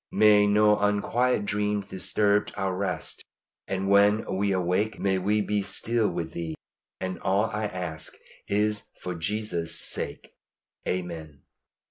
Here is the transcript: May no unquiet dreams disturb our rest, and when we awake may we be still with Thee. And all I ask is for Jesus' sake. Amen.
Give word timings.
May 0.11 0.47
no 0.47 0.79
unquiet 0.79 1.45
dreams 1.45 1.85
disturb 1.85 2.49
our 2.57 2.75
rest, 2.75 3.23
and 3.67 3.87
when 3.87 4.25
we 4.35 4.51
awake 4.51 4.97
may 4.99 5.19
we 5.19 5.41
be 5.41 5.61
still 5.61 6.09
with 6.09 6.33
Thee. 6.33 6.55
And 6.99 7.19
all 7.19 7.51
I 7.51 7.65
ask 7.65 8.15
is 8.47 8.89
for 8.99 9.13
Jesus' 9.13 9.79
sake. 9.79 10.33
Amen. 10.87 11.43